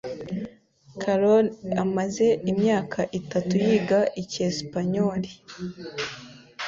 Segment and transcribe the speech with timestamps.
[1.01, 1.45] Carol
[1.83, 5.31] amaze imyaka itatu yiga icyesipanyoli.